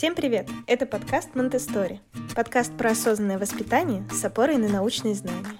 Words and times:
Всем 0.00 0.14
привет! 0.14 0.48
Это 0.66 0.86
подкаст 0.86 1.34
Монтестори. 1.34 2.00
Подкаст 2.34 2.74
про 2.74 2.92
осознанное 2.92 3.38
воспитание 3.38 4.02
с 4.10 4.24
опорой 4.24 4.56
на 4.56 4.66
научные 4.66 5.14
знания. 5.14 5.58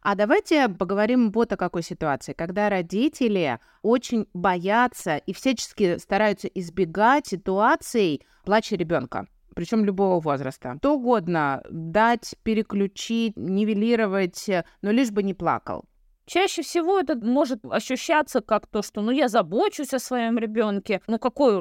А 0.00 0.14
давайте 0.14 0.70
поговорим 0.70 1.32
вот 1.32 1.52
о 1.52 1.58
какой 1.58 1.82
ситуации, 1.82 2.32
когда 2.32 2.70
родители 2.70 3.58
очень 3.82 4.26
боятся 4.32 5.18
и 5.18 5.34
всячески 5.34 5.98
стараются 5.98 6.48
избегать 6.48 7.26
ситуаций 7.26 8.22
плача 8.46 8.76
ребенка 8.76 9.26
причем 9.54 9.84
любого 9.84 10.18
возраста. 10.18 10.76
Что 10.78 10.94
угодно 10.94 11.62
дать, 11.68 12.36
переключить, 12.42 13.36
нивелировать, 13.36 14.48
но 14.80 14.90
лишь 14.90 15.10
бы 15.10 15.22
не 15.22 15.34
плакал. 15.34 15.84
Чаще 16.26 16.62
всего 16.62 16.98
это 16.98 17.16
может 17.16 17.64
ощущаться 17.64 18.40
как 18.40 18.66
то, 18.66 18.82
что 18.82 19.00
ну 19.00 19.10
я 19.10 19.28
забочусь 19.28 19.92
о 19.92 19.98
своем 19.98 20.38
ребенке. 20.38 21.00
Ну 21.06 21.18
какой 21.18 21.60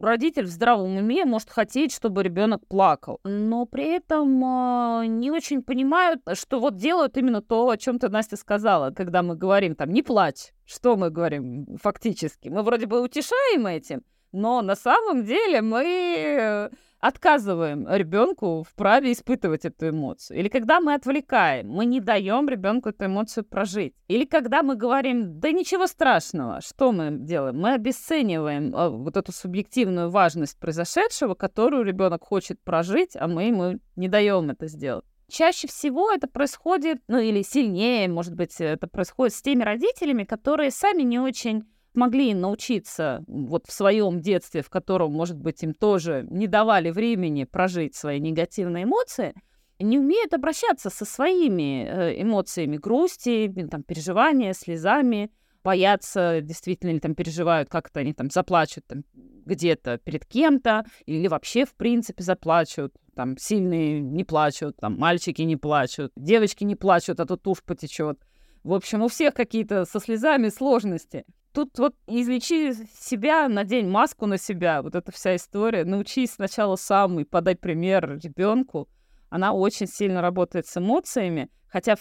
родитель 0.00 0.44
в 0.44 0.48
здравом 0.48 0.96
уме 0.96 1.24
может 1.24 1.50
хотеть, 1.50 1.92
чтобы 1.92 2.22
ребенок 2.22 2.66
плакал, 2.66 3.20
но 3.24 3.66
при 3.66 3.84
этом 3.96 4.44
э, 4.44 5.06
не 5.06 5.30
очень 5.30 5.62
понимают, 5.62 6.20
что 6.34 6.60
вот 6.60 6.76
делают 6.76 7.16
именно 7.16 7.42
то, 7.42 7.68
о 7.68 7.76
чем 7.76 7.98
ты, 7.98 8.08
Настя, 8.08 8.36
сказала, 8.36 8.90
когда 8.90 9.22
мы 9.22 9.36
говорим 9.36 9.74
там 9.74 9.90
«не 9.90 10.02
плачь». 10.02 10.52
Что 10.66 10.96
мы 10.96 11.10
говорим 11.10 11.66
фактически? 11.80 12.48
Мы 12.48 12.62
вроде 12.62 12.86
бы 12.86 13.00
утешаем 13.02 13.66
этим, 13.66 14.02
но 14.32 14.62
на 14.62 14.76
самом 14.76 15.24
деле 15.24 15.62
мы 15.62 16.70
отказываем 17.04 17.86
ребенку 17.86 18.62
в 18.62 18.74
праве 18.74 19.12
испытывать 19.12 19.66
эту 19.66 19.90
эмоцию. 19.90 20.38
Или 20.38 20.48
когда 20.48 20.80
мы 20.80 20.94
отвлекаем, 20.94 21.68
мы 21.68 21.84
не 21.84 22.00
даем 22.00 22.48
ребенку 22.48 22.88
эту 22.88 23.04
эмоцию 23.04 23.44
прожить. 23.44 23.94
Или 24.08 24.24
когда 24.24 24.62
мы 24.62 24.74
говорим, 24.74 25.38
да 25.38 25.52
ничего 25.52 25.86
страшного, 25.86 26.62
что 26.62 26.92
мы 26.92 27.10
делаем? 27.10 27.58
Мы 27.58 27.74
обесцениваем 27.74 28.74
э, 28.74 28.88
вот 28.88 29.18
эту 29.18 29.32
субъективную 29.32 30.08
важность 30.08 30.58
произошедшего, 30.58 31.34
которую 31.34 31.84
ребенок 31.84 32.24
хочет 32.24 32.58
прожить, 32.62 33.16
а 33.16 33.28
мы 33.28 33.44
ему 33.44 33.78
не 33.96 34.08
даем 34.08 34.48
это 34.48 34.66
сделать. 34.66 35.04
Чаще 35.28 35.68
всего 35.68 36.10
это 36.10 36.26
происходит, 36.26 37.02
ну 37.08 37.18
или 37.18 37.42
сильнее, 37.42 38.08
может 38.08 38.34
быть, 38.34 38.58
это 38.60 38.86
происходит 38.86 39.34
с 39.34 39.42
теми 39.42 39.62
родителями, 39.62 40.24
которые 40.24 40.70
сами 40.70 41.02
не 41.02 41.18
очень 41.18 41.64
могли 41.94 42.34
научиться 42.34 43.24
вот 43.26 43.66
в 43.66 43.72
своем 43.72 44.20
детстве, 44.20 44.62
в 44.62 44.70
котором, 44.70 45.12
может 45.12 45.38
быть, 45.38 45.62
им 45.62 45.74
тоже 45.74 46.26
не 46.30 46.46
давали 46.46 46.90
времени 46.90 47.44
прожить 47.44 47.94
свои 47.94 48.20
негативные 48.20 48.84
эмоции, 48.84 49.34
не 49.78 49.98
умеют 49.98 50.34
обращаться 50.34 50.90
со 50.90 51.04
своими 51.04 51.84
э, 51.84 52.22
эмоциями 52.22 52.76
грусти, 52.76 53.52
там, 53.70 53.82
переживания, 53.82 54.52
слезами, 54.52 55.30
боятся 55.64 56.40
действительно 56.42 56.90
или 56.90 56.98
там 56.98 57.14
переживают, 57.14 57.68
как-то 57.68 58.00
они 58.00 58.12
там 58.12 58.30
заплачут 58.30 58.86
там, 58.86 59.04
где-то 59.14 59.98
перед 59.98 60.24
кем-то, 60.26 60.84
или 61.06 61.26
вообще, 61.26 61.64
в 61.64 61.74
принципе, 61.74 62.22
заплачут. 62.22 62.94
Там 63.16 63.36
сильные 63.38 64.00
не 64.00 64.24
плачут, 64.24 64.76
там 64.76 64.98
мальчики 64.98 65.42
не 65.42 65.56
плачут, 65.56 66.12
девочки 66.16 66.64
не 66.64 66.76
плачут, 66.76 67.20
а 67.20 67.26
то 67.26 67.36
тушь 67.36 67.62
потечет. 67.62 68.18
В 68.64 68.74
общем, 68.74 69.02
у 69.02 69.08
всех 69.08 69.34
какие-то 69.34 69.84
со 69.84 70.00
слезами 70.00 70.48
сложности 70.48 71.24
тут 71.54 71.78
вот 71.78 71.94
излечи 72.06 72.74
себя, 73.00 73.48
надень 73.48 73.88
маску 73.88 74.26
на 74.26 74.36
себя, 74.36 74.82
вот 74.82 74.94
эта 74.94 75.12
вся 75.12 75.36
история, 75.36 75.84
научись 75.84 76.32
сначала 76.32 76.76
сам 76.76 77.20
и 77.20 77.24
подай 77.24 77.56
пример 77.56 78.18
ребенку. 78.22 78.88
Она 79.30 79.52
очень 79.52 79.86
сильно 79.86 80.20
работает 80.20 80.66
с 80.66 80.76
эмоциями, 80.76 81.48
хотя 81.68 81.96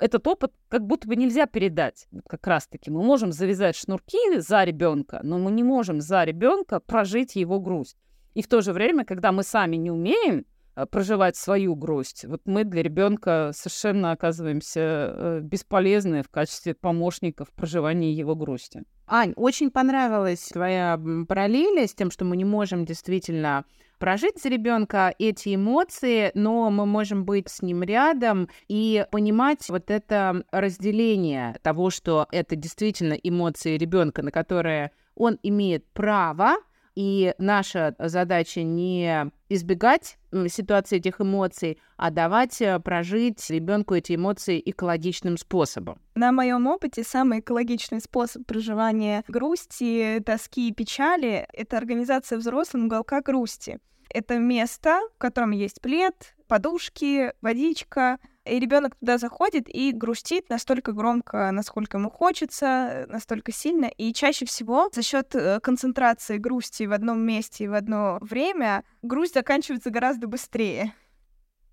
этот 0.00 0.26
опыт 0.26 0.52
как 0.68 0.86
будто 0.86 1.06
бы 1.06 1.16
нельзя 1.16 1.46
передать. 1.46 2.08
Как 2.26 2.46
раз-таки 2.46 2.90
мы 2.90 3.02
можем 3.02 3.32
завязать 3.32 3.76
шнурки 3.76 4.38
за 4.38 4.64
ребенка, 4.64 5.20
но 5.22 5.38
мы 5.38 5.50
не 5.50 5.62
можем 5.62 6.00
за 6.00 6.24
ребенка 6.24 6.80
прожить 6.80 7.36
его 7.36 7.60
грусть. 7.60 7.96
И 8.34 8.42
в 8.42 8.48
то 8.48 8.62
же 8.62 8.72
время, 8.72 9.04
когда 9.04 9.30
мы 9.32 9.42
сами 9.42 9.76
не 9.76 9.90
умеем 9.90 10.46
проживать 10.86 11.36
свою 11.36 11.74
грусть. 11.74 12.24
Вот 12.24 12.42
мы 12.44 12.64
для 12.64 12.82
ребенка 12.82 13.50
совершенно 13.54 14.12
оказываемся 14.12 14.80
э, 14.80 15.40
бесполезны 15.42 16.22
в 16.22 16.28
качестве 16.28 16.74
помощников 16.74 17.48
в 17.48 17.52
проживании 17.52 18.12
его 18.12 18.34
грусти. 18.34 18.82
Ань, 19.06 19.32
очень 19.36 19.70
понравилась 19.70 20.48
твоя 20.52 21.00
параллель 21.28 21.86
с 21.86 21.94
тем, 21.94 22.10
что 22.10 22.24
мы 22.24 22.36
не 22.36 22.44
можем 22.44 22.84
действительно 22.84 23.64
прожить 23.98 24.40
за 24.40 24.48
ребенка 24.48 25.14
эти 25.18 25.54
эмоции, 25.54 26.30
но 26.34 26.70
мы 26.70 26.86
можем 26.86 27.24
быть 27.24 27.48
с 27.48 27.60
ним 27.60 27.82
рядом 27.82 28.48
и 28.68 29.04
понимать 29.10 29.68
вот 29.68 29.90
это 29.90 30.44
разделение 30.50 31.56
того, 31.62 31.90
что 31.90 32.26
это 32.32 32.56
действительно 32.56 33.14
эмоции 33.14 33.76
ребенка, 33.76 34.22
на 34.22 34.30
которые 34.30 34.92
он 35.14 35.38
имеет 35.42 35.86
право, 35.92 36.56
и 36.94 37.34
наша 37.38 37.94
задача 37.98 38.62
не 38.62 39.30
избегать 39.50 40.16
ситуации 40.48 40.96
этих 40.96 41.20
эмоций, 41.20 41.78
а 41.96 42.10
давать 42.10 42.62
э, 42.62 42.78
прожить 42.80 43.50
ребенку 43.50 43.94
эти 43.94 44.14
эмоции 44.14 44.62
экологичным 44.64 45.36
способом. 45.36 46.00
На 46.14 46.32
моем 46.32 46.66
опыте 46.66 47.02
самый 47.02 47.40
экологичный 47.40 48.00
способ 48.00 48.46
проживания 48.46 49.24
грусти, 49.28 50.22
тоски 50.24 50.68
и 50.68 50.72
печали— 50.72 51.46
это 51.52 51.76
организация 51.76 52.38
взрослым 52.38 52.86
уголка 52.86 53.20
грусти. 53.20 53.78
Это 54.08 54.38
место, 54.38 55.00
в 55.14 55.18
котором 55.18 55.50
есть 55.50 55.80
плед, 55.80 56.34
подушки, 56.48 57.32
водичка, 57.42 58.18
и 58.44 58.58
ребенок 58.58 58.96
туда 58.96 59.18
заходит 59.18 59.68
и 59.68 59.92
грустит 59.92 60.48
настолько 60.48 60.92
громко, 60.92 61.50
насколько 61.50 61.98
ему 61.98 62.10
хочется, 62.10 63.06
настолько 63.08 63.52
сильно. 63.52 63.86
И 63.86 64.12
чаще 64.12 64.46
всего 64.46 64.88
за 64.92 65.02
счет 65.02 65.34
э, 65.34 65.60
концентрации 65.60 66.38
грусти 66.38 66.84
в 66.84 66.92
одном 66.92 67.20
месте 67.20 67.64
и 67.64 67.68
в 67.68 67.74
одно 67.74 68.18
время 68.20 68.84
грусть 69.02 69.34
заканчивается 69.34 69.90
гораздо 69.90 70.26
быстрее. 70.26 70.94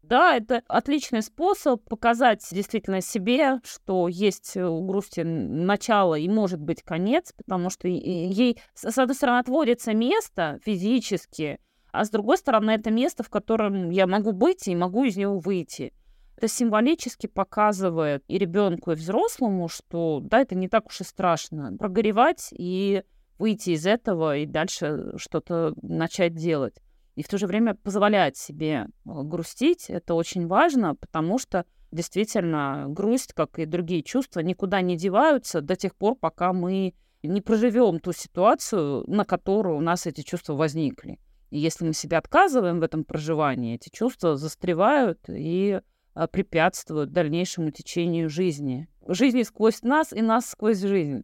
Да, 0.01 0.38
это 0.38 0.63
отличный 0.69 1.22
способ 1.22 1.83
показать 1.83 2.45
действительно 2.51 3.01
себе, 3.01 3.59
что 3.66 4.07
есть 4.07 4.55
у 4.55 4.81
грусти 4.85 5.22
начало 5.22 6.16
и 6.16 6.29
может 6.29 6.61
быть 6.61 6.81
конец, 6.81 7.34
потому 7.35 7.69
что 7.69 7.89
ей, 7.89 8.57
с 8.73 8.97
одной 8.97 9.16
стороны, 9.16 9.39
отводится 9.39 9.94
место 9.94 10.59
физически, 10.63 11.59
а 11.91 12.05
с 12.05 12.09
другой 12.09 12.38
стороны, 12.38 12.72
это 12.72 12.91
место, 12.91 13.23
в 13.23 13.29
котором 13.29 13.89
я 13.89 14.07
могу 14.07 14.31
быть 14.31 14.67
и 14.67 14.75
могу 14.75 15.03
из 15.03 15.17
него 15.17 15.39
выйти. 15.39 15.94
Это 16.37 16.47
символически 16.47 17.25
показывает 17.25 18.23
и 18.27 18.37
ребенку, 18.37 18.91
и 18.91 18.95
взрослому, 18.95 19.67
что 19.67 20.19
да, 20.21 20.41
это 20.41 20.53
не 20.53 20.69
так 20.69 20.85
уж 20.85 21.01
и 21.01 21.03
страшно. 21.03 21.75
Прогоревать 21.77 22.49
и 22.51 23.03
выйти 23.39 23.71
из 23.71 23.87
этого 23.87 24.37
и 24.37 24.45
дальше 24.45 25.13
что-то 25.17 25.73
начать 25.81 26.35
делать. 26.35 26.75
И 27.15 27.23
в 27.23 27.27
то 27.27 27.39
же 27.39 27.47
время 27.47 27.73
позволять 27.73 28.37
себе 28.37 28.85
э, 28.85 28.85
грустить, 29.03 29.89
это 29.89 30.13
очень 30.13 30.45
важно, 30.45 30.93
потому 30.93 31.39
что 31.39 31.65
действительно 31.91 32.85
грусть, 32.87 33.33
как 33.33 33.57
и 33.57 33.65
другие 33.65 34.03
чувства, 34.03 34.41
никуда 34.41 34.81
не 34.81 34.95
деваются 34.95 35.61
до 35.61 35.75
тех 35.75 35.95
пор, 35.95 36.15
пока 36.15 36.53
мы 36.53 36.93
не 37.23 37.41
проживем 37.41 37.99
ту 37.99 38.13
ситуацию, 38.13 39.03
на 39.07 39.25
которую 39.25 39.77
у 39.77 39.81
нас 39.81 40.05
эти 40.05 40.21
чувства 40.21 40.53
возникли. 40.53 41.19
И 41.49 41.57
если 41.57 41.85
мы 41.85 41.93
себя 41.93 42.19
отказываем 42.19 42.79
в 42.79 42.83
этом 42.83 43.03
проживании, 43.03 43.73
эти 43.73 43.89
чувства 43.89 44.35
застревают 44.35 45.19
и 45.27 45.81
препятствуют 46.25 47.11
дальнейшему 47.11 47.69
течению 47.69 48.29
жизни. 48.29 48.88
Жизни 49.07 49.44
сквозь 49.44 49.83
нас 49.83 50.11
и 50.11 50.22
нас 50.22 50.50
сквозь 50.50 50.79
жизнь. 50.79 51.23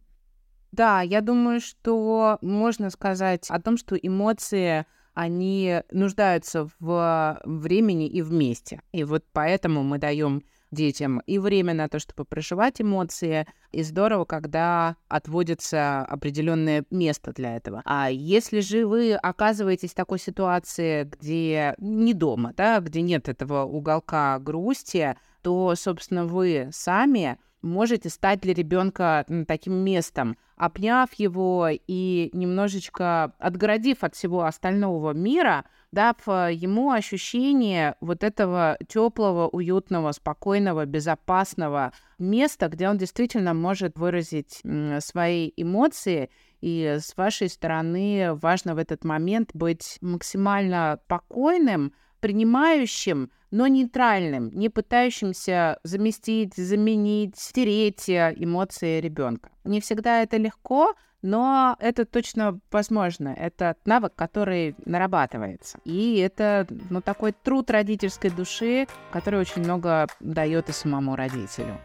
Да, 0.70 1.02
я 1.02 1.20
думаю, 1.20 1.60
что 1.60 2.38
можно 2.40 2.90
сказать 2.90 3.46
о 3.48 3.60
том, 3.60 3.76
что 3.76 3.96
эмоции 3.96 4.86
они 5.14 5.82
нуждаются 5.90 6.68
в 6.78 7.40
времени 7.44 8.08
и 8.08 8.22
вместе. 8.22 8.82
И 8.92 9.04
вот 9.04 9.24
поэтому 9.32 9.82
мы 9.82 9.98
даем 9.98 10.42
детям 10.74 11.20
и 11.26 11.38
время 11.38 11.72
на 11.72 11.88
то, 11.88 11.98
чтобы 11.98 12.24
проживать 12.24 12.80
эмоции. 12.80 13.46
И 13.72 13.82
здорово, 13.82 14.24
когда 14.24 14.96
отводится 15.08 16.00
определенное 16.00 16.84
место 16.90 17.32
для 17.32 17.56
этого. 17.56 17.82
А 17.84 18.10
если 18.10 18.60
же 18.60 18.86
вы 18.86 19.14
оказываетесь 19.14 19.92
в 19.92 19.94
такой 19.94 20.18
ситуации, 20.18 21.04
где 21.04 21.74
не 21.78 22.12
дома, 22.12 22.52
да, 22.56 22.80
где 22.80 23.00
нет 23.00 23.28
этого 23.28 23.62
уголка 23.64 24.38
грусти, 24.38 25.16
то, 25.42 25.74
собственно, 25.76 26.26
вы 26.26 26.68
сами 26.72 27.38
можете 27.64 28.10
стать 28.10 28.40
для 28.40 28.54
ребенка 28.54 29.26
таким 29.48 29.74
местом, 29.74 30.36
обняв 30.56 31.12
его 31.14 31.68
и 31.70 32.30
немножечко 32.32 33.32
отгородив 33.38 34.04
от 34.04 34.14
всего 34.14 34.44
остального 34.44 35.12
мира, 35.12 35.64
дав 35.90 36.16
э, 36.26 36.50
ему 36.52 36.90
ощущение 36.90 37.96
вот 38.00 38.22
этого 38.22 38.76
теплого, 38.88 39.48
уютного, 39.48 40.12
спокойного, 40.12 40.84
безопасного 40.86 41.92
места, 42.18 42.68
где 42.68 42.88
он 42.88 42.98
действительно 42.98 43.54
может 43.54 43.98
выразить 43.98 44.62
свои 45.00 45.50
эмоции. 45.56 46.30
И 46.60 46.98
с 47.00 47.16
вашей 47.16 47.48
стороны 47.48 48.34
важно 48.34 48.74
в 48.74 48.78
этот 48.78 49.04
момент 49.04 49.50
быть 49.54 49.98
максимально 50.00 50.98
спокойным, 51.04 51.92
принимающим, 52.24 53.30
но 53.50 53.66
нейтральным, 53.66 54.48
не 54.54 54.70
пытающимся 54.70 55.78
заместить, 55.82 56.54
заменить, 56.56 57.36
стереть 57.36 58.08
эмоции 58.08 58.98
ребенка. 58.98 59.50
Не 59.64 59.82
всегда 59.82 60.22
это 60.22 60.38
легко, 60.38 60.94
но 61.20 61.76
это 61.80 62.06
точно 62.06 62.60
возможно. 62.72 63.28
Это 63.28 63.76
навык, 63.84 64.14
который 64.14 64.74
нарабатывается. 64.86 65.78
И 65.84 66.16
это 66.16 66.66
ну, 66.88 67.02
такой 67.02 67.32
труд 67.32 67.70
родительской 67.70 68.30
души, 68.30 68.86
который 69.12 69.38
очень 69.38 69.62
много 69.62 70.06
дает 70.20 70.70
и 70.70 70.72
самому 70.72 71.16
родителю. 71.16 71.78